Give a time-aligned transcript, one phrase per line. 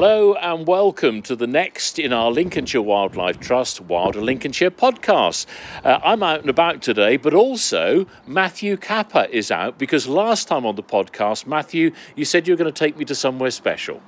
[0.00, 5.44] Hello and welcome to the next in our Lincolnshire Wildlife Trust Wilder Lincolnshire podcast.
[5.84, 10.64] Uh, I'm out and about today, but also Matthew Capper is out because last time
[10.64, 14.00] on the podcast, Matthew, you said you were going to take me to somewhere special.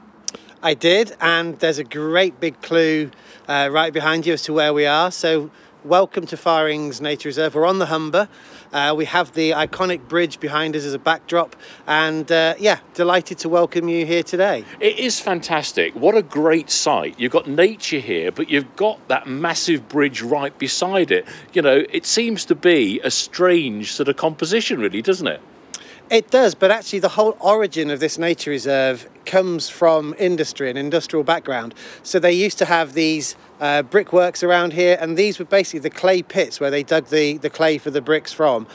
[0.62, 3.10] I did, and there's a great big clue
[3.46, 5.10] uh, right behind you as to where we are.
[5.10, 5.50] So,
[5.84, 7.54] welcome to Far Ings Nature Reserve.
[7.54, 8.28] We're on the Humber.
[8.72, 13.38] Uh, we have the iconic bridge behind us as a backdrop, and uh, yeah, delighted
[13.38, 14.64] to welcome you here today.
[14.80, 15.94] It is fantastic.
[15.94, 17.18] What a great sight.
[17.18, 21.26] You've got nature here, but you've got that massive bridge right beside it.
[21.52, 25.40] You know, it seems to be a strange sort of composition, really, doesn't it?
[26.12, 30.78] It does, but actually, the whole origin of this nature reserve comes from industry and
[30.78, 31.74] industrial background.
[32.02, 35.88] So they used to have these uh, brickworks around here, and these were basically the
[35.88, 38.66] clay pits where they dug the, the clay for the bricks from.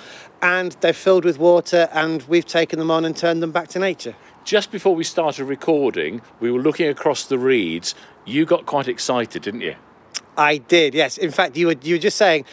[0.41, 3.77] And they're filled with water, and we've taken them on and turned them back to
[3.77, 4.15] nature.
[4.43, 7.93] Just before we started recording, we were looking across the reeds.
[8.25, 9.75] You got quite excited, didn't you?
[10.35, 11.19] I did, yes.
[11.19, 12.45] In fact, you were you were just saying,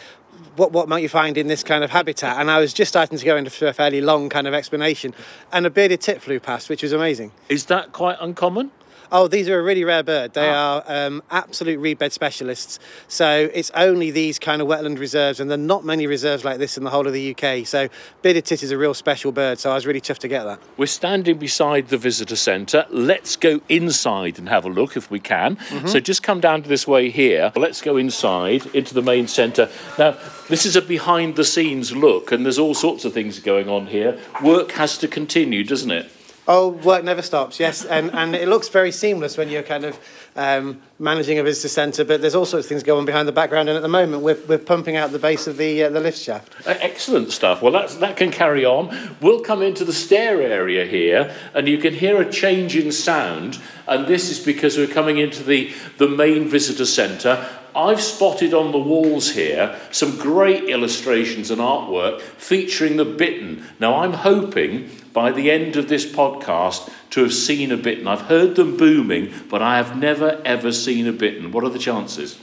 [0.55, 2.39] what what might you find in this kind of habitat?
[2.39, 5.13] And I was just starting to go into a fairly long kind of explanation,
[5.51, 7.31] and a bearded tit flew past, which was amazing.
[7.49, 8.71] Is that quite uncommon?
[9.11, 10.33] Oh, these are a really rare bird.
[10.33, 10.83] They ah.
[10.87, 12.79] are um, absolute reed bed specialists.
[13.07, 16.57] So it's only these kind of wetland reserves, and there are not many reserves like
[16.57, 17.65] this in the whole of the UK.
[17.65, 17.89] So
[18.21, 19.59] bearded tit is a real special bird.
[19.59, 20.59] So I was really chuffed to get that.
[20.77, 22.85] We're standing beside the visitor centre.
[22.89, 25.55] Let's go inside and have a look if we can.
[25.55, 25.87] Mm-hmm.
[25.87, 27.51] So just come down to this way here.
[27.55, 29.69] Let's go inside into the main centre.
[29.97, 30.17] Now,
[30.49, 33.87] this is a behind the scenes look, and there's all sorts of things going on
[33.87, 34.19] here.
[34.43, 36.11] Work has to continue, doesn't it?
[36.47, 37.85] Oh, work never stops, yes.
[37.85, 39.99] And, and it looks very seamless when you're kind of
[40.35, 43.31] um, managing a visitor centre, but there's all sorts of things going on behind the
[43.31, 43.67] background.
[43.67, 46.19] And at the moment, we're, we're pumping out the base of the, uh, the lift
[46.19, 46.53] shaft.
[46.67, 47.63] Excellent stuff.
[47.63, 48.95] Well, that's, that can carry on.
[49.21, 53.59] We'll come into the stair area here, and you can hear a change in sound.
[53.87, 57.43] And this is because we're coming into the, the main visitor centre.
[57.75, 63.65] I've spotted on the walls here some great illustrations and artwork featuring the bittern.
[63.79, 68.05] Now, I'm hoping by the end of this podcast to have seen a bittern.
[68.05, 71.53] I've heard them booming, but I have never ever seen a bittern.
[71.53, 72.37] What are the chances?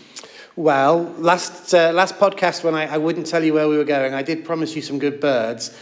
[0.56, 4.14] Well, last uh, last podcast when I, I wouldn't tell you where we were going,
[4.14, 5.78] I did promise you some good birds.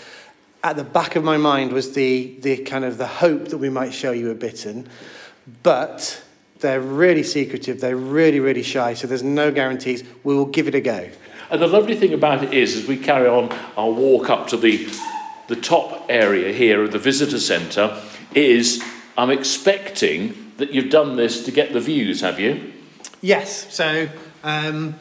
[0.63, 3.71] At the back of my mind was the the kind of the hope that we
[3.71, 4.89] might show you a bittern,
[5.63, 6.23] but
[6.59, 7.81] they're really secretive.
[7.81, 8.95] They're really really shy.
[8.95, 10.03] So there's no guarantees.
[10.25, 11.09] We will give it a go.
[11.51, 14.57] And the lovely thing about it is, as we carry on our walk up to
[14.57, 14.89] the
[15.51, 18.01] the top area here of the visitor centre
[18.37, 18.81] is
[19.19, 22.73] I'm expecting that you've done this to get the views, have you?
[23.21, 23.75] Yes.
[23.75, 24.09] So
[24.45, 24.95] um,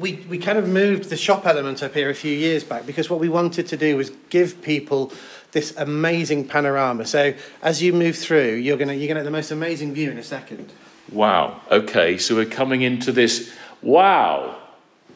[0.00, 3.10] we, we kind of moved the shop element up here a few years back because
[3.10, 5.12] what we wanted to do was give people
[5.52, 7.04] this amazing panorama.
[7.04, 10.16] So as you move through, you're gonna you're gonna have the most amazing view in
[10.16, 10.72] a second.
[11.12, 11.60] Wow.
[11.70, 12.16] Okay.
[12.16, 13.52] So we're coming into this.
[13.82, 14.56] Wow.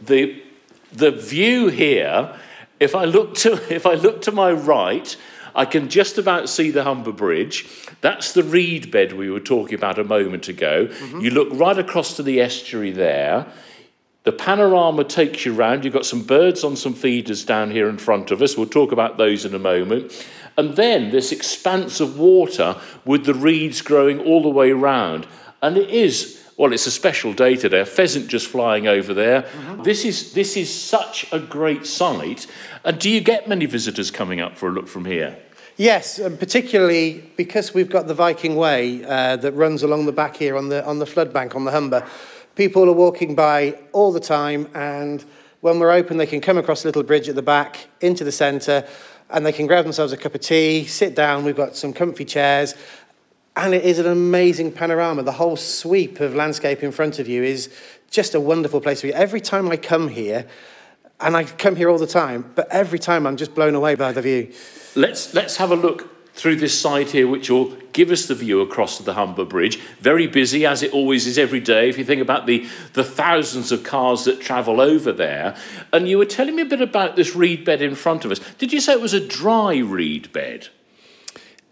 [0.02, 0.42] The
[0.92, 2.38] the view here
[2.80, 5.16] if I look to, if I look to my right,
[5.54, 7.66] I can just about see the Humber Bridge.
[8.00, 10.86] That's the reed bed we were talking about a moment ago.
[10.86, 11.20] Mm-hmm.
[11.20, 13.46] You look right across to the estuary there.
[14.24, 15.84] The panorama takes you round.
[15.84, 18.56] You've got some birds on some feeders down here in front of us.
[18.56, 20.12] We'll talk about those in a moment.
[20.56, 25.26] And then this expanse of water with the reeds growing all the way round.
[25.62, 27.80] And it is well, it's a special day today.
[27.80, 29.42] A pheasant just flying over there.
[29.42, 29.82] Mm-hmm.
[29.84, 32.48] This is this is such a great sight.
[32.84, 35.38] And do you get many visitors coming up for a look from here?
[35.76, 40.36] Yes, and particularly because we've got the Viking Way uh, that runs along the back
[40.36, 42.04] here on the on the flood bank on the Humber.
[42.56, 45.24] People are walking by all the time, and
[45.60, 48.32] when we're open, they can come across a little bridge at the back into the
[48.32, 48.84] centre,
[49.30, 51.44] and they can grab themselves a cup of tea, sit down.
[51.44, 52.74] We've got some comfy chairs,
[53.58, 55.24] and it is an amazing panorama.
[55.24, 57.68] The whole sweep of landscape in front of you is
[58.08, 59.14] just a wonderful place to be.
[59.14, 60.46] Every time I come here,
[61.20, 64.12] and I come here all the time, but every time I'm just blown away by
[64.12, 64.52] the view.
[64.94, 68.60] Let's, let's have a look through this side here, which will give us the view
[68.60, 69.78] across to the Humber Bridge.
[69.98, 73.72] Very busy, as it always is every day, if you think about the, the thousands
[73.72, 75.56] of cars that travel over there.
[75.92, 78.38] And you were telling me a bit about this reed bed in front of us.
[78.58, 80.68] Did you say it was a dry reed bed?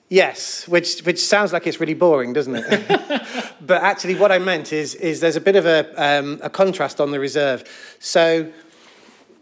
[0.09, 3.53] Yes, which which sounds like it's really boring, doesn't it?
[3.61, 7.01] but actually, what I meant is is there's a bit of a um, a contrast
[7.01, 7.65] on the reserve.
[7.99, 8.53] So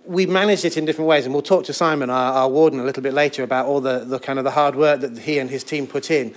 [0.07, 2.85] we managed it in different ways, and we'll talk to Simon, our, our warden, a
[2.85, 5.49] little bit later about all the, the kind of the hard work that he and
[5.49, 6.35] his team put in.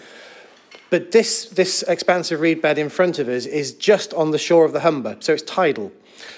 [0.89, 4.65] But this this expansive reed bed in front of us is just on the shore
[4.65, 5.91] of the Humber, so it's tidal.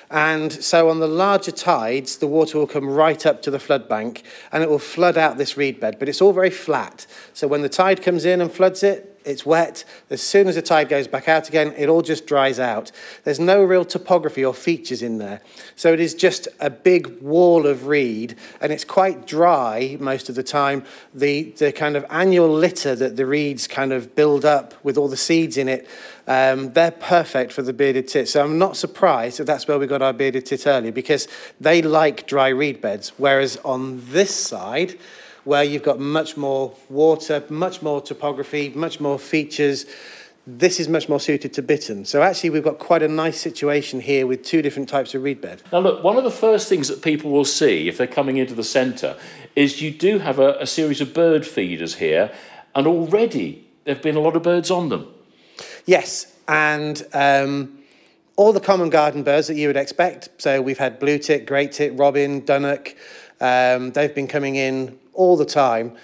[0.10, 3.88] And so on the larger tides, the water will come right up to the flood
[3.88, 5.98] bank and it will flood out this reed bed.
[6.00, 7.06] But it's all very flat.
[7.34, 9.84] So when the tide comes in and floods it, it's wet.
[10.10, 12.92] As soon as the tide goes back out again, it all just dries out.
[13.24, 15.42] There's no real topography or features in there.
[15.76, 20.36] So it is just a big wall of reed, and it's quite dry most of
[20.36, 20.84] the time.
[21.14, 25.08] The, the kind of annual litter that the reeds kind of build up with all
[25.08, 25.88] the seeds in it,
[26.28, 28.28] um, they're perfect for the bearded tit.
[28.30, 31.28] So I'm not surprised that that's where we got our bearded tit earlier because
[31.60, 33.14] they like dry reed beds.
[33.18, 34.98] Whereas on this side,
[35.50, 39.88] where you've got much more water, much more topography, much more features.
[40.46, 42.06] This is much more suited to bittern.
[42.06, 45.42] So actually, we've got quite a nice situation here with two different types of reed
[45.42, 45.64] bed.
[45.74, 48.54] Now, look, one of the first things that people will see if they're coming into
[48.54, 49.18] the centre
[49.56, 52.32] is you do have a, a series of bird feeders here,
[52.76, 55.08] and already there have been a lot of birds on them.
[55.88, 57.80] Yes, and um,
[58.36, 60.30] all the common garden birds that you would expect.
[60.38, 62.96] So we've had blue tit, great tit, robin, dunnock.
[63.42, 65.96] Um, they've been coming in all the time.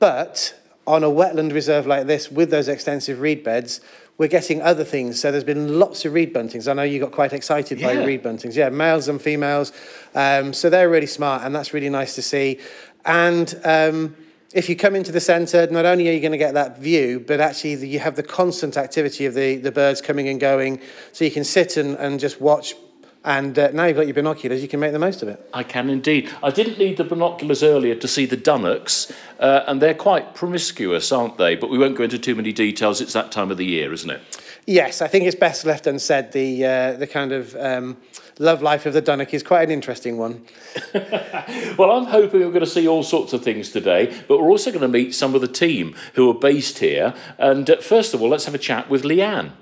[0.00, 3.80] But on a wetland reserve like this, with those extensive reed beds,
[4.18, 5.20] we're getting other things.
[5.20, 6.68] So there's been lots of reed buntings.
[6.68, 8.56] I know you got quite excited by reed buntings.
[8.56, 9.72] Yeah, males and females.
[10.14, 12.58] Um, so they're really smart, and that's really nice to see.
[13.04, 14.16] And um,
[14.52, 17.20] if you come into the centre, not only are you going to get that view,
[17.20, 20.80] but actually you have the constant activity of the, the birds coming and going.
[21.12, 22.74] So you can sit and, and just watch.
[23.26, 25.44] And uh, now you've got your binoculars, you can make the most of it.
[25.52, 26.30] I can indeed.
[26.44, 31.10] I didn't need the binoculars earlier to see the dunnocks, uh, and they're quite promiscuous,
[31.10, 31.56] aren't they?
[31.56, 33.00] But we won't go into too many details.
[33.00, 34.22] It's that time of the year, isn't it?
[34.64, 36.30] Yes, I think it's best left unsaid.
[36.30, 37.96] The uh, the kind of um,
[38.38, 40.44] love life of the Dunnock is quite an interesting one.
[41.78, 44.70] Well, I'm hoping we're going to see all sorts of things today, but we're also
[44.70, 47.14] going to meet some of the team who are based here.
[47.36, 49.52] And uh, first of all, let's have a chat with Leanne.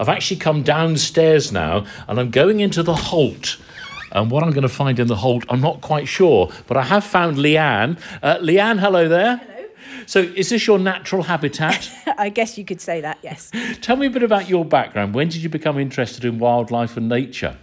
[0.00, 3.58] I've actually come downstairs now and I'm going into the Holt.
[4.12, 6.82] And what I'm going to find in the Holt, I'm not quite sure, but I
[6.84, 8.00] have found Leanne.
[8.22, 9.36] Uh, Leanne, hello there.
[9.36, 9.68] Hello.
[10.06, 11.90] So, is this your natural habitat?
[12.18, 13.52] I guess you could say that, yes.
[13.82, 15.14] Tell me a bit about your background.
[15.14, 17.58] When did you become interested in wildlife and nature?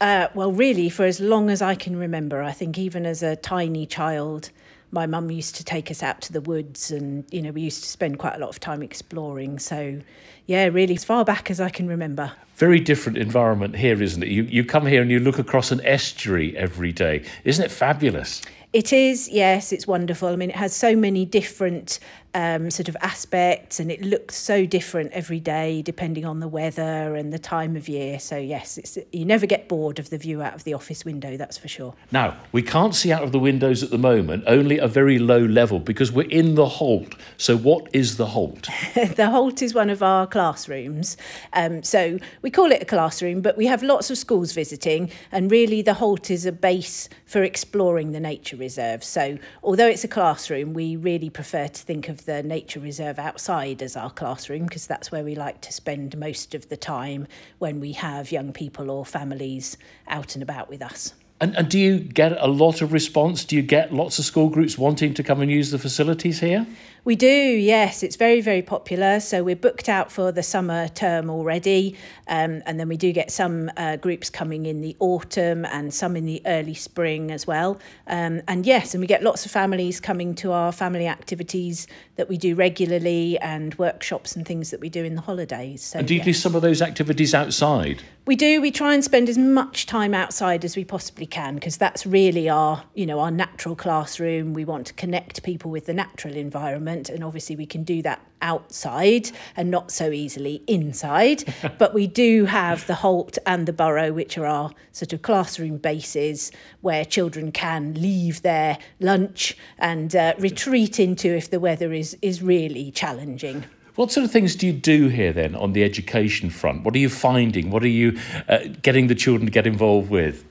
[0.00, 3.34] Uh, well, really, for as long as I can remember, I think even as a
[3.34, 4.50] tiny child,
[4.94, 7.82] my mum used to take us out to the woods and, you know, we used
[7.82, 9.58] to spend quite a lot of time exploring.
[9.58, 10.00] So,
[10.46, 12.32] yeah, really, as far back as I can remember.
[12.56, 14.28] Very different environment here, isn't it?
[14.28, 17.24] You, you come here and you look across an estuary every day.
[17.44, 18.40] Isn't it fabulous?
[18.72, 20.28] It is, yes, it's wonderful.
[20.28, 21.98] I mean, it has so many different
[22.34, 27.14] um, sort of aspects and it looks so different every day depending on the weather
[27.14, 28.18] and the time of year.
[28.18, 31.36] So, yes, it's, you never get bored of the view out of the office window,
[31.36, 31.94] that's for sure.
[32.10, 35.38] Now, we can't see out of the windows at the moment, only a very low
[35.38, 37.14] level because we're in the Holt.
[37.36, 38.68] So, what is the Holt?
[38.94, 41.16] the Holt is one of our classrooms.
[41.52, 45.50] Um, so we call it a classroom, but we have lots of schools visiting, and
[45.50, 49.04] really the Holt is a base for exploring the nature reserve.
[49.04, 53.82] So although it's a classroom, we really prefer to think of the nature reserve outside
[53.82, 57.26] as our classroom because that's where we like to spend most of the time
[57.58, 59.76] when we have young people or families
[60.08, 61.14] out and about with us.
[61.40, 63.44] And, and do you get a lot of response?
[63.44, 66.66] Do you get lots of school groups wanting to come and use the facilities here?
[67.04, 68.02] We do, yes.
[68.02, 69.20] It's very, very popular.
[69.20, 71.96] So we're booked out for the summer term already.
[72.28, 76.16] Um, and then we do get some uh, groups coming in the autumn and some
[76.16, 77.78] in the early spring as well.
[78.06, 81.86] Um, and yes, and we get lots of families coming to our family activities
[82.16, 85.82] that we do regularly and workshops and things that we do in the holidays.
[85.82, 86.24] So And do you yeah.
[86.24, 88.02] do some of those activities outside?
[88.26, 88.62] We do.
[88.62, 92.48] We try and spend as much time outside as we possibly can because that's really
[92.48, 94.54] our, you know, our natural classroom.
[94.54, 98.20] We want to connect people with the natural environment, and obviously we can do that
[98.42, 101.44] outside and not so easily inside.
[101.78, 105.78] but we do have the Holt and the Burrow, which are our sort of classroom
[105.78, 112.16] bases where children can leave their lunch and uh, retreat into if the weather is
[112.22, 113.64] is really challenging.
[113.96, 116.84] What sort of things do you do here then on the education front?
[116.84, 117.70] What are you finding?
[117.70, 120.44] What are you uh, getting the children to get involved with?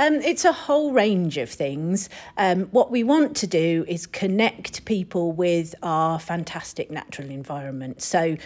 [0.00, 2.08] Um, it's a whole range of things.
[2.38, 8.00] Um, what we want to do is connect people with our fantastic natural environment.
[8.00, 8.38] So,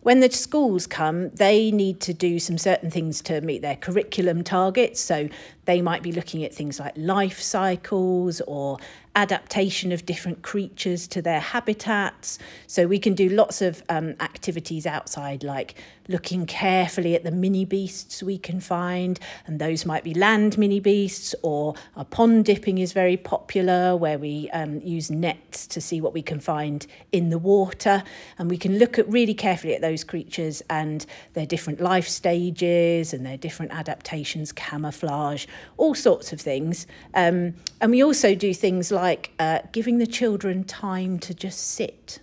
[0.00, 4.42] when the schools come, they need to do some certain things to meet their curriculum
[4.42, 5.00] targets.
[5.00, 5.28] So,
[5.64, 8.78] they might be looking at things like life cycles or
[9.14, 12.38] adaptation of different creatures to their habitats.
[12.66, 15.74] So we can do lots of um, activities outside, like
[16.08, 20.80] looking carefully at the mini beasts we can find, and those might be land mini
[20.80, 26.00] beasts, or uh, pond dipping is very popular, where we um, use nets to see
[26.00, 28.02] what we can find in the water,
[28.38, 31.04] and we can look at really carefully at those creatures and
[31.34, 35.46] their different life stages and their different adaptations, camouflage,
[35.76, 36.86] all sorts of things.
[37.14, 42.20] Um, and we also do things like uh, giving the children time to just sit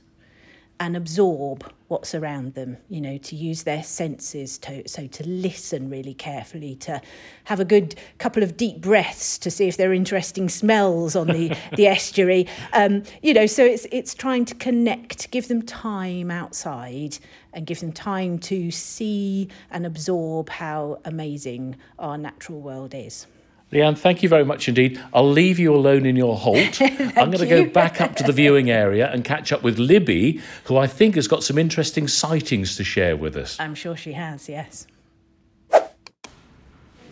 [0.80, 5.90] and absorb what's around them, you know, to use their senses, to, so to listen
[5.90, 7.02] really carefully, to
[7.46, 11.28] have a good couple of deep breaths to see if there are interesting smells on
[11.28, 12.48] the, the estuary.
[12.74, 17.18] Um, you know, so it's, it's trying to connect, give them time outside
[17.54, 23.26] and give them time to see and absorb how amazing our natural world is.
[23.72, 25.00] Leanne, thank you very much indeed.
[25.14, 26.82] I'll leave you alone in your Holt.
[26.82, 30.42] I'm going to go back up to the viewing area and catch up with Libby,
[30.64, 33.60] who I think has got some interesting sightings to share with us.
[33.60, 34.88] I'm sure she has, yes.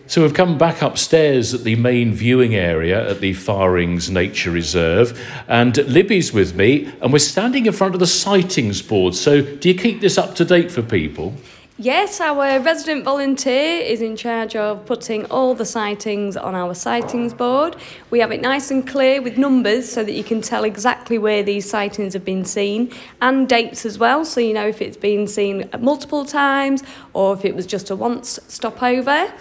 [0.07, 4.51] So we've come back upstairs at the main viewing area at the Far Ings Nature
[4.51, 9.15] Reserve, and Libby's with me, and we're standing in front of the sightings board.
[9.15, 11.33] So do you keep this up to date for people?
[11.79, 17.35] Yes, our resident volunteer is in charge of putting all the sightings on our sightings
[17.35, 17.75] board.
[18.09, 21.43] We have it nice and clear with numbers so that you can tell exactly where
[21.43, 22.91] these sightings have been seen
[23.21, 26.81] and dates as well, so you know if it's been seen multiple times
[27.13, 29.31] or if it was just a once stopover.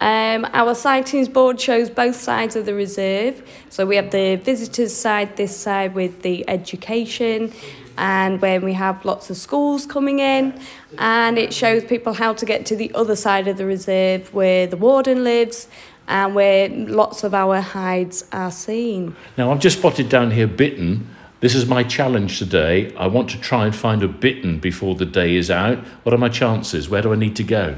[0.00, 3.42] Um, our sightings board shows both sides of the reserve.
[3.68, 7.52] So we have the visitors side, this side with the education,
[7.98, 10.58] and when we have lots of schools coming in
[10.98, 14.66] and it shows people how to get to the other side of the reserve where
[14.66, 15.68] the warden lives
[16.08, 19.16] and where lots of our hides are seen.
[19.36, 21.08] Now I've just spotted down here bittern.
[21.40, 22.94] This is my challenge today.
[22.96, 25.78] I want to try and find a bittern before the day is out.
[26.02, 26.88] What are my chances?
[26.88, 27.76] Where do I need to go?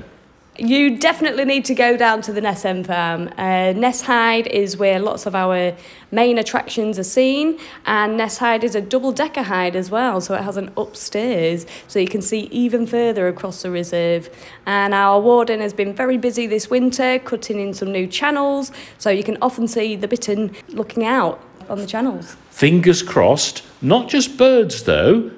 [0.61, 3.31] You definitely need to go down to the Ness Farm.
[3.39, 5.77] Uh, Ness Hide is where lots of our
[6.11, 10.35] main attractions are seen, and Ness Hide is a double decker hide as well, so
[10.35, 14.29] it has an upstairs, so you can see even further across the reserve.
[14.67, 19.11] And our warden has been very busy this winter cutting in some new channels, so
[19.11, 22.37] you can often see the bittern looking out on the channels.
[22.51, 23.63] Fingers crossed.
[23.81, 25.31] Not just birds, though.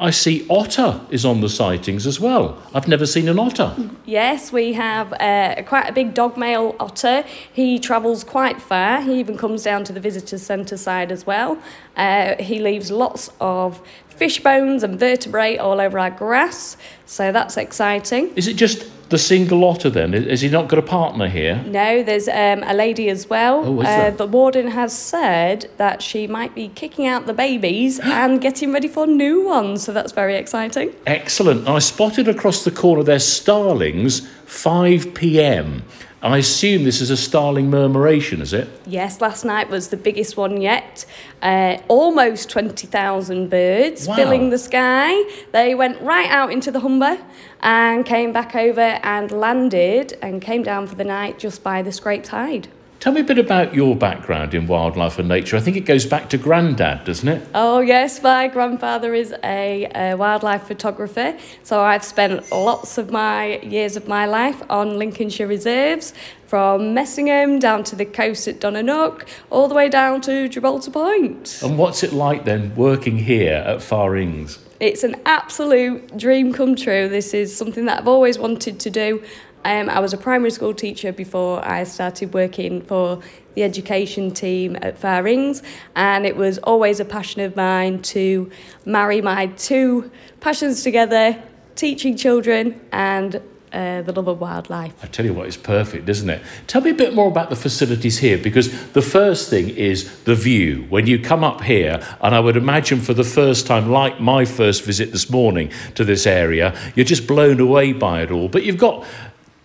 [0.00, 2.56] I see otter is on the sightings as well.
[2.72, 3.74] I've never seen an otter.
[4.06, 7.24] Yes, we have uh, quite a big dog male otter.
[7.52, 9.00] He travels quite far.
[9.02, 11.58] He even comes down to the visitor centre side as well.
[11.98, 16.76] Uh, he leaves lots of fish bones and vertebrae all over our grass,
[17.06, 18.32] so that's exciting.
[18.34, 20.12] Is it just the single otter then?
[20.12, 21.62] Has he not got a partner here?
[21.66, 23.62] No, there's um, a lady as well.
[23.64, 27.98] Oh, is uh, the warden has said that she might be kicking out the babies
[28.02, 30.94] and getting ready for new ones, so that's very exciting.
[31.06, 31.68] Excellent.
[31.68, 35.82] I spotted across the corner there starlings, 5 pm.
[36.20, 38.68] I assume this is a starling murmuration, is it?
[38.86, 41.06] Yes, last night was the biggest one yet.
[41.40, 44.16] Uh, almost 20,000 birds Wow.
[44.16, 45.14] filling the sky.
[45.52, 47.18] They went right out into the Humber
[47.62, 51.92] and came back over and landed and came down for the night just by the
[51.92, 52.66] Scraped Hide.
[53.00, 55.56] Tell me a bit about your background in wildlife and nature.
[55.56, 57.46] I think it goes back to granddad, doesn't it?
[57.54, 63.58] Oh, yes, my grandfather is a, uh wildlife photographer, so I've spent lots of my
[63.60, 66.12] years of my life on Lincolnshire reserves,
[66.48, 70.90] from Messingham down to the coast at Donna Nook, all the way down to Gibraltar
[70.90, 71.60] Point.
[71.62, 74.58] And what's it like then working here at Far Ings?
[74.80, 77.08] It's an absolute dream come true.
[77.08, 79.22] This is something that I've always wanted to do.
[79.64, 83.20] Um, I was a primary school teacher before I started working for
[83.54, 85.62] the education team at Far Ings,
[85.96, 88.50] and it was always a passion of mine to
[88.84, 90.10] marry my two
[90.40, 91.42] passions together
[91.74, 94.92] teaching children and uh, the love of wildlife.
[95.02, 96.42] I tell you what, it's perfect, isn't it?
[96.66, 100.34] Tell me a bit more about the facilities here because the first thing is the
[100.34, 100.86] view.
[100.88, 104.44] When you come up here, and I would imagine for the first time, like my
[104.44, 108.48] first visit this morning to this area, you're just blown away by it all.
[108.48, 109.06] But you've got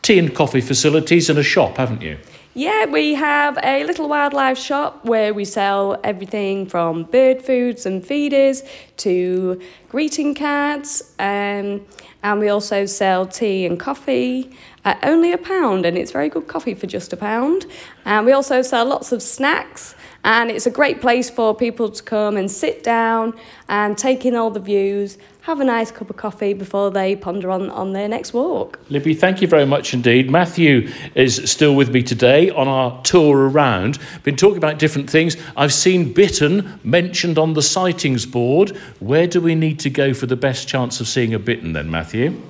[0.03, 2.17] tea and coffee facilities and a shop, haven't you?
[2.55, 8.05] Yeah, we have a little wildlife shop where we sell everything from bird foods and
[8.05, 8.61] feeders
[8.97, 11.15] to greeting cards.
[11.17, 11.83] Um,
[12.21, 14.55] and we also sell tea and coffee
[14.85, 17.65] at only a pound, and it's very good coffee for just a pound.
[18.05, 22.03] And we also sell lots of snacks, and it's a great place for people to
[22.03, 23.33] come and sit down
[23.69, 27.49] and take in all the views, have a nice cup of coffee before they ponder
[27.49, 28.79] on, on their next walk.
[28.89, 30.29] Libby, thank you very much indeed.
[30.29, 33.99] Matthew is still with me today on our tour around.
[34.23, 35.35] Been talking about different things.
[35.57, 38.69] I've seen bittern mentioned on the sightings board.
[38.99, 41.91] Where do we need to go for the best chance of seeing a bittern then,
[41.91, 42.41] Matthew?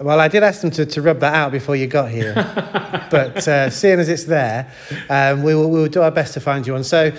[0.00, 2.32] Well, I did ask them to, to rub that out before you got here,
[3.10, 4.72] but uh, seeing as it's there,
[5.10, 6.84] um, we, will, we will do our best to find you one.
[6.84, 7.12] So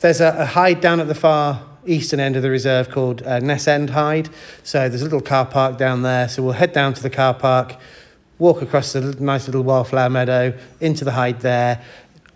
[0.00, 3.38] there's a, a hide down at the far eastern end of the reserve called uh,
[3.38, 4.28] Ness End Hide.
[4.64, 6.28] So there's a little car park down there.
[6.28, 7.76] So we'll head down to the car park,
[8.38, 11.82] walk across the nice little wildflower meadow into the hide there.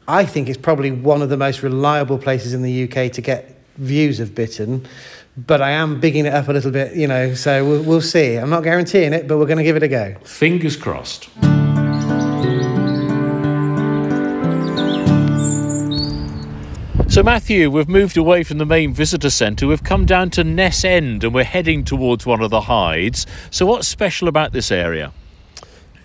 [0.09, 3.55] I think it's probably one of the most reliable places in the UK to get
[3.77, 4.87] views of bittern
[5.37, 7.35] but I am bigging it up a little bit, you know.
[7.35, 8.37] So we'll, we'll see.
[8.37, 10.17] I'm not guaranteeing it, but we're going to give it a go.
[10.25, 11.29] Fingers crossed.
[17.11, 19.67] So, Matthew, we've moved away from the main visitor centre.
[19.67, 23.27] We've come down to Ness End and we're heading towards one of the hides.
[23.51, 25.13] So, what's special about this area?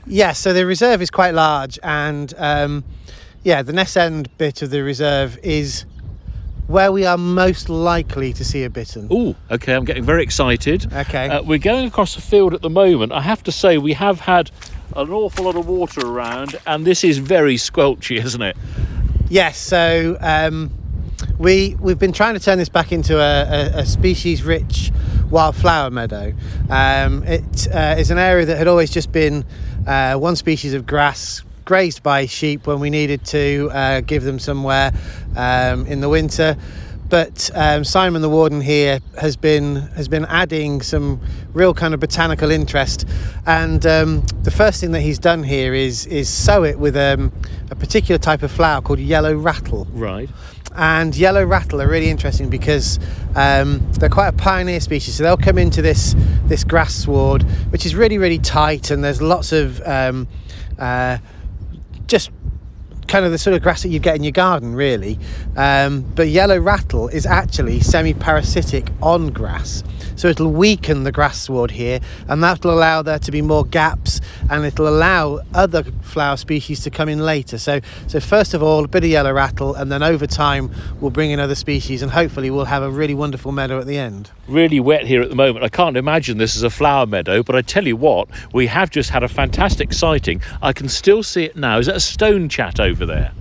[0.08, 2.84] Yeah, so the reserve is quite large, and um,
[3.44, 5.86] yeah, the Ness End bit of the reserve is
[6.68, 9.08] where we are most likely to see a bittern.
[9.12, 10.92] Oh, okay, I'm getting very excited.
[10.92, 11.30] Okay.
[11.30, 13.12] Uh, we're going across the field at the moment.
[13.12, 14.52] I have to say, we have had
[14.96, 18.58] an awful lot of water around, and this is very squelchy, isn't it?
[19.30, 20.72] Yes, so um,
[21.38, 24.92] we we've been trying to turn this back into a, a, a species-rich
[25.30, 26.34] wildflower meadow.
[26.70, 29.46] Um, it uh, is an area that had always just been
[29.88, 34.40] uh, one species of grass grazed by sheep when we needed to uh, give them
[34.40, 34.94] somewhere
[35.36, 36.56] um, in the winter.
[37.10, 41.22] But um, Simon the warden here has been has been adding some
[41.54, 43.06] real kind of botanical interest,
[43.46, 47.32] and um, the first thing that he's done here is is sow it with um,
[47.70, 49.88] a particular type of flower called yellow rattle.
[49.92, 50.30] Right.
[50.78, 53.00] And yellow rattle are really interesting because
[53.36, 55.16] um, they're quite a pioneer species.
[55.16, 56.16] So they'll come into this
[56.48, 60.28] this grass sward, which is really really tight, and there's lots of um,
[60.80, 61.20] uh,
[62.08, 62.30] just
[63.16, 65.18] kind of the sort of grass that you get in your garden, really.
[65.56, 69.86] Um, but yellow rattle is actually semi-parasitic on grass,
[70.18, 74.20] so it'll weaken the grass sward here, and that'll allow there to be more gaps,
[74.50, 77.58] and it'll allow other flower species to come in later.
[77.58, 80.70] So, so first of all, a bit of yellow rattle, and then over time
[81.00, 83.98] we'll bring in other species, and hopefully we'll have a really wonderful meadow at the
[83.98, 84.30] end.
[84.50, 85.64] Really wet here at the moment.
[85.64, 88.90] I can't imagine this is a flower meadow, but I tell you what, we have
[88.90, 90.42] just had a fantastic sighting.
[90.62, 91.80] I can still see it now.
[91.80, 93.32] Is that a stone chat over there?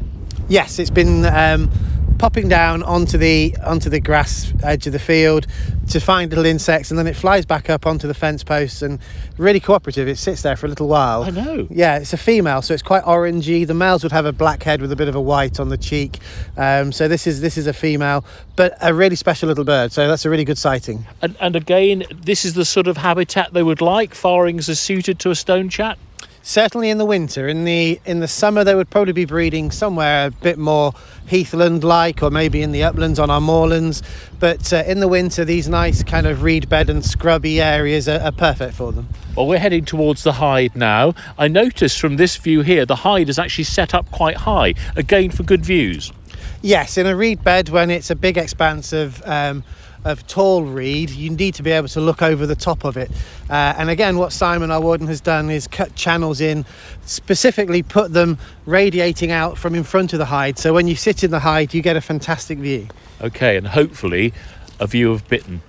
[0.48, 1.70] Yes, it's been um,
[2.18, 5.46] popping down onto the onto the grass edge of the field
[5.90, 8.98] to find little insects, and then it flies back up onto the fence posts and
[9.36, 10.08] really cooperative.
[10.08, 11.24] It sits there for a little while.
[11.24, 11.66] I know.
[11.70, 13.66] Yeah, it's a female, so it's quite orangey.
[13.66, 15.76] The males would have a black head with a bit of a white on the
[15.76, 16.18] cheek.
[16.56, 18.24] Um, so this is this is a female,
[18.56, 19.92] but a really special little bird.
[19.92, 21.06] So that's a really good sighting.
[21.22, 24.14] And, and again, this is the sort of habitat they would like.
[24.14, 25.98] Far Ings are suited to a stone chat.
[26.46, 27.48] Certainly in the winter.
[27.48, 30.92] In the in the summer, they would probably be breeding somewhere a bit more
[31.26, 34.02] heathland-like, or maybe in the uplands on our moorlands.
[34.40, 38.20] But uh, in the winter, these nice kind of reed bed and scrubby areas are,
[38.20, 39.08] are perfect for them.
[39.34, 41.14] Well, we're heading towards the hide now.
[41.38, 45.30] I notice from this view here, the hide is actually set up quite high, again
[45.30, 46.12] for good views.
[46.60, 49.64] Yes, in a reed bed, when it's a big expanse of um,
[50.04, 53.10] of tall reed, you need to be able to look over the top of it.
[53.48, 56.64] Uh, and again, what Simon, our warden, has done is cut channels in,
[57.06, 60.58] specifically put them radiating out from in front of the hide.
[60.58, 62.88] So when you sit in the hide, you get a fantastic view.
[63.20, 64.32] Okay, and hopefully
[64.80, 65.62] a view of bittern.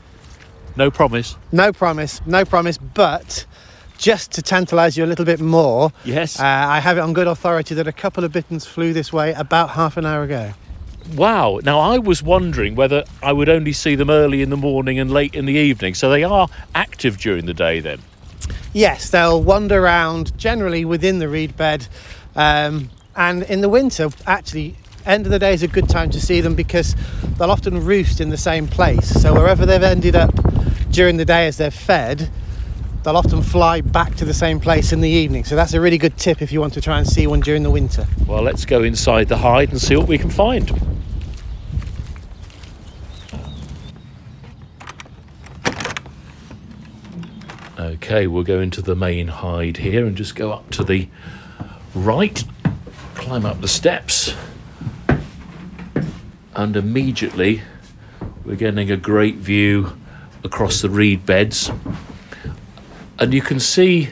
[0.76, 1.38] No promise.
[1.52, 3.46] No promise, no promise, but
[3.98, 6.38] just to tantalise you a little bit more, Yes.
[6.38, 9.32] uh, I have it on good authority that a couple of bitterns flew this way
[9.34, 10.54] about half an hour ago.
[11.14, 11.60] Wow.
[11.64, 15.12] Now, I was wondering whether I would only see them early in the morning and
[15.12, 15.94] late in the evening.
[15.94, 18.02] So they are active during the day then.
[18.74, 21.88] Yes, they'll wander around generally within the reed bed,
[22.36, 26.20] um, and in the winter, actually, end of the day is a good time to
[26.20, 26.94] see them because
[27.38, 29.08] they'll often roost in the same place.
[29.22, 30.34] So wherever they've ended up
[30.92, 32.30] during the day as they're fed,
[33.04, 35.46] they'll often fly back to the same place in the evening.
[35.46, 37.64] So that's a really good tip if you want to try and see one during
[37.64, 38.06] the winter.
[38.28, 40.95] Well, let's go inside the hide and see what we can find.
[47.96, 51.08] Okay, we'll go into the main hide here and just go up to the
[51.94, 52.44] right,
[53.14, 54.36] climb up the steps,
[56.54, 57.62] and immediately
[58.44, 59.96] we're getting a great view
[60.44, 61.72] across the reed beds.
[63.18, 64.10] And you can see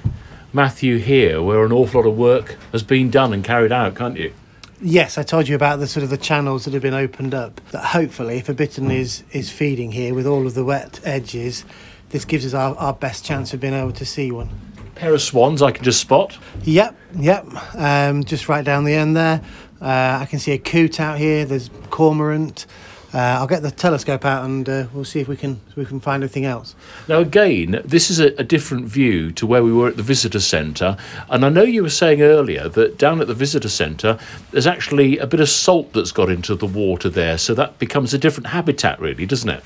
[0.54, 4.18] Matthew here where an awful lot of work has been done and carried out, can't
[4.18, 4.34] you?
[4.82, 7.60] Yes, I told you about the sort of the channels that have been opened up.
[7.72, 8.92] That hopefully, if a bittern hmm.
[8.92, 11.66] is is feeding here with all of the wet edges,
[12.14, 14.48] this gives us our, our best chance of being able to see one.
[14.94, 16.38] pair of swans I can just spot.
[16.64, 17.46] Yep, yep.
[17.76, 19.42] Um, just right down the end there.
[19.82, 21.44] Uh, I can see a coot out here.
[21.44, 22.68] There's cormorant.
[23.16, 26.00] Uh, I'll get the telescope out and uh, we'll see if we can we can
[26.00, 26.76] find anything else.
[27.08, 30.40] Now, again, this is a, a different view to where we were at the visitor
[30.40, 30.98] centre.
[31.30, 34.20] And I know you were saying earlier that down at the visitor centre,
[34.52, 37.40] there's actually a bit of salt that's got into the water there.
[37.40, 39.64] So that becomes a different habitat, really, doesn't it?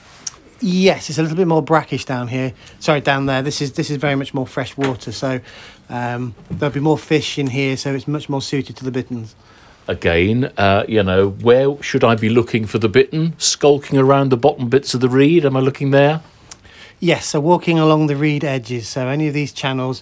[0.60, 2.54] Yes, it's a little bit more brackish down here.
[2.80, 3.42] Sorry, down there.
[3.44, 5.40] This is this is very much more fresh water, so
[5.90, 7.78] um, there'll be more fish in here.
[7.78, 9.36] So it's much more suited to the bitterns.
[9.88, 10.52] again.
[10.58, 13.34] Uh, you know, where should I be looking for the bittern?
[13.38, 15.46] Skulking around the bottom bits of the reed?
[15.46, 16.22] Am I looking there?
[17.00, 18.88] Yes, so walking along the reed edges.
[18.88, 20.02] So any of these channels,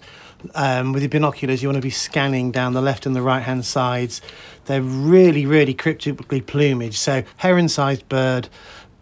[0.54, 3.44] um, with your binoculars, you want to be scanning down the left and the right
[3.44, 4.22] hand sides.
[4.66, 6.96] They're really, really cryptically plumaged.
[6.96, 8.48] So heron-sized bird,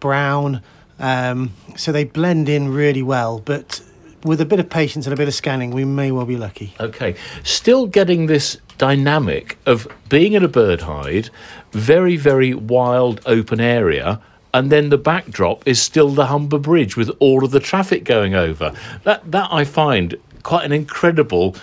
[0.00, 0.62] brown.
[0.98, 3.40] Um, so they blend in really well.
[3.40, 3.82] But
[4.24, 6.74] with a bit of patience and a bit of scanning, we may well be lucky.
[6.80, 11.30] Okay, still getting this dynamic of being in a bird hide,
[11.72, 14.20] very, very wild open area,
[14.52, 18.34] and then the backdrop is still the Humber Bridge with all of the traffic going
[18.34, 18.72] over.
[19.02, 21.56] That that I find quite an incredible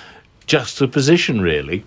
[0.46, 1.84] juxtaposition, really.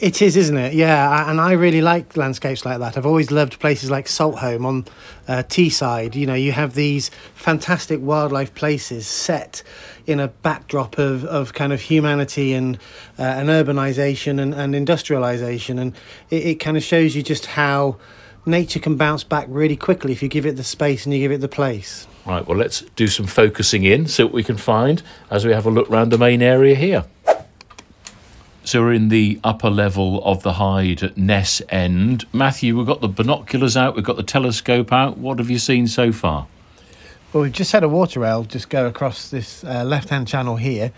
[0.00, 0.74] It is, isn't it?
[0.74, 2.96] Yeah, and I really like landscapes like that.
[2.96, 4.84] I've always loved places like Saltholme on
[5.26, 6.14] uh, Teesside.
[6.14, 9.64] You know, you have these fantastic wildlife places set
[10.06, 12.76] in a backdrop of, of kind of humanity and
[13.18, 15.96] uh, and urbanisation and, and industrialisation, and
[16.30, 17.96] it, it kind of shows you just how
[18.46, 21.32] nature can bounce back really quickly if you give it the space and you give
[21.32, 22.06] it the place.
[22.24, 25.66] Right, well, let's do some focusing in, see what we can find as we have
[25.66, 27.04] a look around the main area here.
[28.64, 32.26] So we're in the upper level of the hide at Ness End.
[32.32, 35.16] Matthew, we've got the binoculars out, we've got the telescope out.
[35.16, 36.46] What have you seen so far?
[37.32, 40.92] Well, we've just had a water rail just go across this uh, left-hand channel here,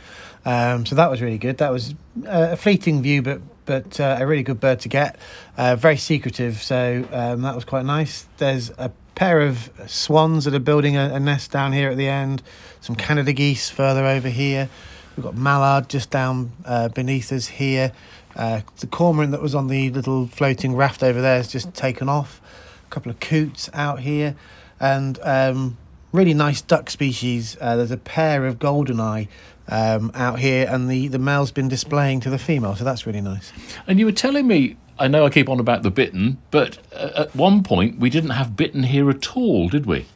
[0.44, 1.59] um, so that was really good.
[1.59, 1.94] That was
[2.25, 5.16] uh, a fleeting view, but but uh, a really good bird to get.
[5.57, 8.27] Uh, very secretive, so um, that was quite nice.
[8.38, 12.09] There's a pair of swans that are building a, a nest down here at the
[12.09, 12.42] end.
[12.81, 14.68] Some Canada geese further over here.
[15.16, 17.92] We've got mallard just down uh, beneath us here.
[18.37, 22.09] Uh, the cormorant that was on the little floating raft over there has just taken
[22.09, 22.40] off.
[22.87, 24.35] A couple of coots out here,
[24.79, 25.77] and um,
[26.12, 27.57] really nice duck species.
[27.61, 29.29] Uh, there's a pair of goldeneye
[29.68, 33.20] um, out here, and the, the male's been displaying to the female, so that's really
[33.20, 33.53] nice.
[33.87, 37.11] And you were telling me, I know I keep on about the bittern, but uh,
[37.16, 40.07] at one point we didn't have bittern here at all, did we?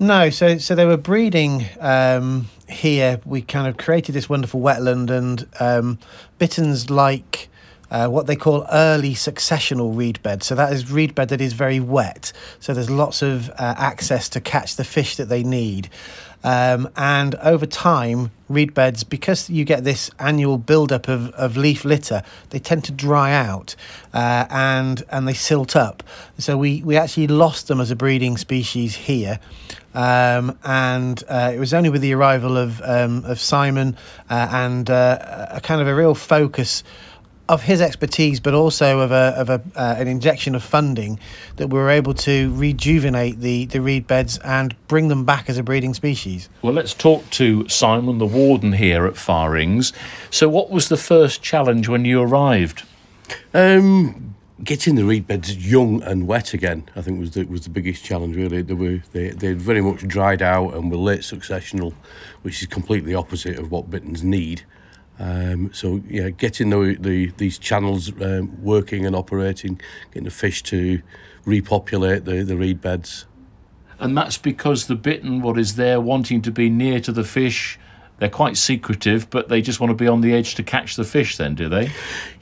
[0.00, 3.20] No, so so they were breeding um, here.
[3.24, 5.98] We kind of created this wonderful wetland, and um,
[6.38, 7.48] bitterns like
[7.90, 10.42] uh, what they call early successional reed bed.
[10.42, 12.32] So that is reed bed that is very wet.
[12.60, 15.88] So there's lots of uh, access to catch the fish that they need.
[16.44, 21.84] Um, and over time, reed beds, because you get this annual buildup of, of leaf
[21.84, 23.74] litter, they tend to dry out
[24.14, 26.02] uh, and and they silt up.
[26.38, 29.40] So we, we actually lost them as a breeding species here.
[29.98, 33.96] Um, and uh, it was only with the arrival of um, of Simon
[34.30, 36.84] uh, and uh, a kind of a real focus
[37.48, 41.18] of his expertise, but also of a of a uh, an injection of funding,
[41.56, 45.58] that we were able to rejuvenate the the reed beds and bring them back as
[45.58, 46.48] a breeding species.
[46.62, 49.92] Well, let's talk to Simon, the warden here at Far Ings.
[50.30, 52.84] So, what was the first challenge when you arrived?
[53.52, 57.70] Um, getting the reed beds young and wet again, I think was the was the
[57.70, 58.36] biggest challenge.
[58.36, 61.94] Really, they were they they very much dried out and were late successional,
[62.42, 64.64] which is completely opposite of what bitterns need.
[65.20, 70.62] Um, so yeah, getting the, the these channels um, working and operating, getting the fish
[70.64, 71.02] to
[71.44, 73.26] repopulate the, the reed beds.
[74.00, 77.80] And that's because the bittern, what is there, wanting to be near to the fish,
[78.18, 81.04] they're quite secretive, but they just want to be on the edge to catch the
[81.04, 81.36] fish.
[81.36, 81.90] Then, do they?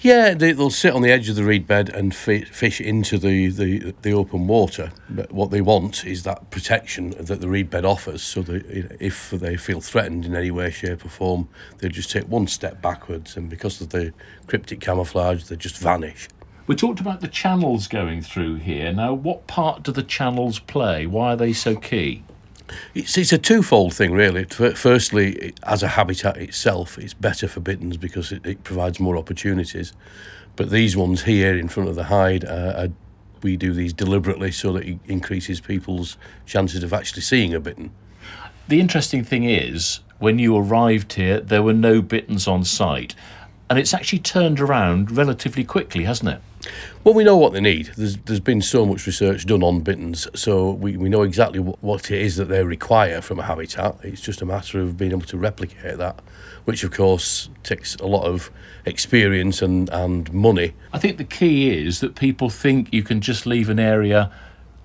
[0.01, 3.19] Yeah, they, they'll sit on the edge of the reed bed and fi- fish into
[3.19, 4.93] the, the, the open water.
[5.11, 8.23] But what they want is that protection that the reed bed offers.
[8.23, 12.29] So that if they feel threatened in any way, shape, or form, they just take
[12.29, 14.13] one step backwards, and because of the
[14.47, 16.29] cryptic camouflage, they just vanish.
[16.67, 18.93] We talked about the channels going through here.
[18.93, 21.07] Now, what part do the channels play?
[21.07, 22.25] Why are they so key?
[22.95, 24.45] It's, it's a twofold thing, really.
[24.45, 29.93] Firstly, as a habitat itself, it's better for bitterns because it, it provides more opportunities.
[30.57, 32.89] But these ones here in front of the hide, uh, are,
[33.43, 37.91] we do these deliberately so that it increases people's chances of actually seeing a bittern.
[38.69, 43.15] The interesting thing is, when you arrived here, there were no bitterns on site.
[43.69, 46.41] And it's actually turned around relatively quickly, hasn't it?
[47.05, 47.93] Well, we know what they need.
[47.97, 51.83] There's there's been so much research done on bitterns, so we, we know exactly what,
[51.83, 53.97] what it is that they require from a habitat.
[54.03, 56.21] It's just a matter of being able to replicate that,
[56.65, 58.51] which of course takes a lot of
[58.85, 60.75] experience and, and money.
[60.93, 64.31] I think the key is that people think you can just leave an area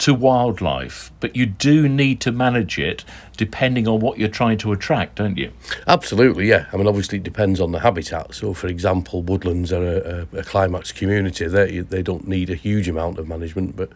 [0.02, 3.06] to wildlife, but you do need to manage it
[3.38, 5.52] depending on what you're trying to attract, don't you?
[5.88, 6.66] Absolutely, yeah.
[6.74, 8.34] I mean, obviously, it depends on the habitat.
[8.34, 11.48] So, for example, woodlands are a, a, a climax community.
[11.48, 13.90] They, they don't need a huge amount of management, but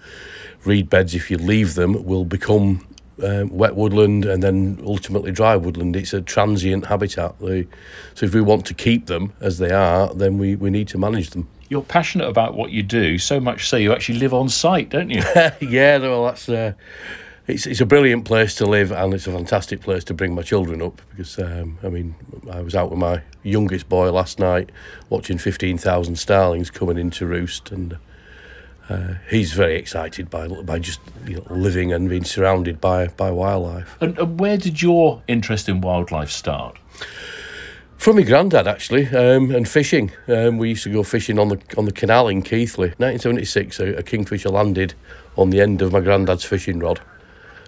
[0.63, 2.87] reed beds, if you leave them, will become
[3.23, 5.95] um, wet woodland and then ultimately dry woodland.
[5.95, 7.39] It's a transient habitat.
[7.39, 7.67] They,
[8.13, 10.97] so if we want to keep them as they are, then we, we need to
[10.97, 11.47] manage them.
[11.69, 15.09] You're passionate about what you do, so much so you actually live on site, don't
[15.09, 15.23] you?
[15.61, 16.73] yeah, well, that's uh,
[17.47, 20.41] it's it's a brilliant place to live, and it's a fantastic place to bring my
[20.41, 22.15] children up because um, I mean
[22.51, 24.71] I was out with my youngest boy last night
[25.09, 27.97] watching fifteen thousand starlings coming into roost, and
[28.89, 33.31] uh, he's very excited by by just you know, living and being surrounded by by
[33.31, 33.95] wildlife.
[34.01, 36.77] and, and where did your interest in wildlife start?
[37.97, 40.11] From my granddad, actually, um, and fishing.
[40.27, 42.89] Um, we used to go fishing on the on the canal in Keighley.
[42.97, 44.93] 1976, a, a kingfisher landed
[45.37, 47.01] on the end of my granddad's fishing rod,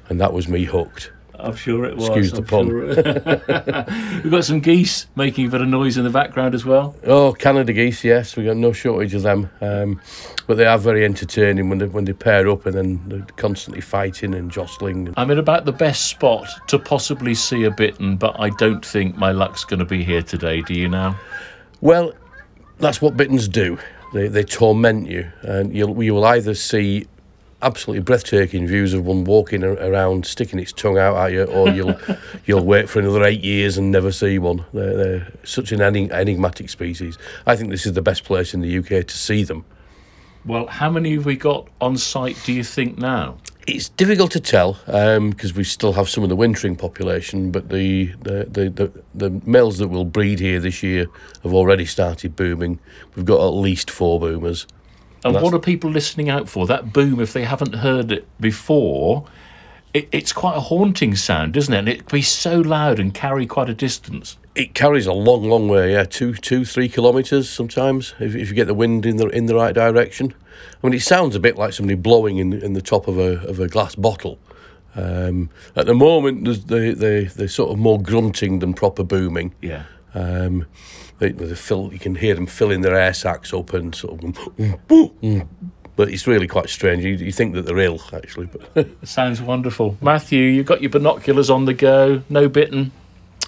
[0.09, 1.11] and that was me hooked.
[1.39, 2.07] I'm sure it was.
[2.09, 2.67] Excuse the I'm pun.
[2.67, 6.95] sure- We've got some geese making a bit of noise in the background as well.
[7.05, 9.49] Oh, Canada geese, yes, We've got no shortage of them.
[9.61, 10.01] Um,
[10.47, 13.81] but they are very entertaining when they when they pair up and then they're constantly
[13.81, 15.13] fighting and jostling.
[15.17, 19.15] I'm in about the best spot to possibly see a bittern, but I don't think
[19.17, 20.61] my luck's going to be here today.
[20.61, 21.17] Do you now?
[21.81, 22.13] Well,
[22.79, 23.77] that's what bitterns do.
[24.13, 27.07] They they torment you, and you'll you will either see
[27.61, 31.97] absolutely breathtaking views of one walking around, sticking its tongue out at you, or you'll
[32.45, 34.65] you'll wait for another eight years and never see one.
[34.73, 37.17] They're, they're such an enig- enigmatic species.
[37.45, 39.65] I think this is the best place in the UK to see them.
[40.45, 43.37] Well, how many have we got on site, do you think, now?
[43.65, 47.67] It's difficult to tell um, because we still have some of the wintering population, but
[47.67, 51.07] the the, the, the the males that will breed here this year
[51.43, 52.79] have already started booming.
[53.15, 54.67] We've got at least four boomers.
[55.23, 56.67] And That's- what are people listening out for?
[56.67, 59.25] That boom, if they haven't heard it before,
[59.93, 61.77] it, it's quite a haunting sound, isn't it?
[61.79, 64.37] And it can be so loud and carry quite a distance.
[64.55, 65.93] It carries a long, long way.
[65.93, 69.45] Yeah, two, two, three kilometres sometimes if, if you get the wind in the in
[69.45, 70.33] the right direction.
[70.83, 73.47] I mean, it sounds a bit like somebody blowing in in the top of a
[73.47, 74.39] of a glass bottle.
[74.95, 79.53] Um, at the moment, there's they they they're sort of more grunting than proper booming.
[79.61, 79.83] Yeah.
[80.17, 80.65] Um,
[81.19, 84.37] they, they fill, you can hear them filling their air sacs up and sort of.
[85.95, 87.03] But it's really quite strange.
[87.03, 88.47] You, you think that they're ill, actually.
[88.75, 89.97] But Sounds wonderful.
[89.99, 92.91] Matthew, you've got your binoculars on the go, no bittern.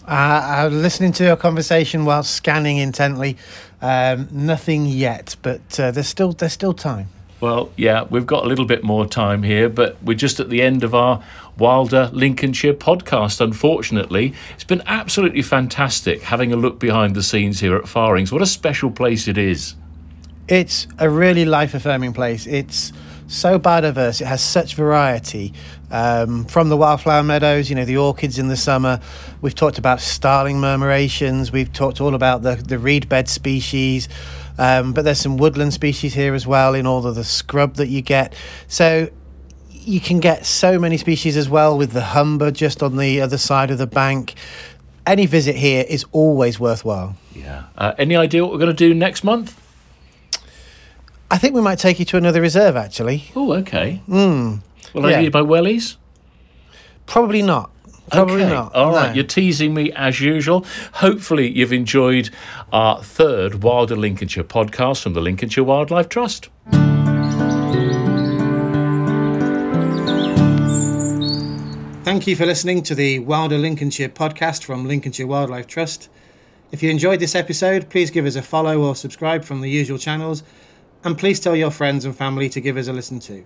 [0.07, 3.37] Uh, I was listening to your conversation while scanning intently.
[3.81, 7.09] Um, nothing yet, but uh, there's still there's still time.
[7.41, 10.61] Well, yeah, we've got a little bit more time here, but we're just at the
[10.61, 11.23] end of our
[11.57, 14.33] Wilder Lincolnshire podcast, unfortunately.
[14.55, 18.31] It's been absolutely fantastic having a look behind the scenes here at Far Ings.
[18.31, 19.75] What a special place it is.
[20.49, 22.45] It's a really life affirming place.
[22.47, 22.91] It's
[23.29, 24.21] so biodiverse.
[24.21, 25.53] It has such variety.
[25.91, 28.99] Um, from the wildflower meadows, you know, the orchids in the summer.
[29.41, 31.51] We've talked about starling murmurations.
[31.51, 34.09] We've talked all about the, the reed bed species.
[34.57, 37.87] Um, but there's some woodland species here as well in all of the scrub that
[37.87, 38.33] you get.
[38.67, 39.09] So
[39.69, 43.37] you can get so many species as well with the humber just on the other
[43.37, 44.33] side of the bank.
[45.05, 47.15] Any visit here is always worthwhile.
[47.33, 47.65] Yeah.
[47.77, 49.59] Uh, any idea what we're going to do next month?
[51.31, 53.25] I think we might take you to another reserve actually.
[53.35, 54.01] Oh, okay.
[54.09, 54.61] Mm.
[54.93, 55.21] Will I Yeah.
[55.21, 55.95] need my wellies?
[57.05, 57.69] Probably not.
[58.11, 58.53] Probably okay.
[58.53, 58.73] not.
[58.73, 59.13] All right, no.
[59.13, 60.65] you're teasing me as usual.
[60.93, 62.31] Hopefully, you've enjoyed
[62.73, 66.49] our third Wilder Lincolnshire podcast from the Lincolnshire Wildlife Trust.
[72.03, 76.09] Thank you for listening to the Wilder Lincolnshire podcast from Lincolnshire Wildlife Trust.
[76.71, 79.99] If you enjoyed this episode, please give us a follow or subscribe from the usual
[79.99, 80.41] channels,
[81.03, 83.45] and please tell your friends and family to give us a listen too.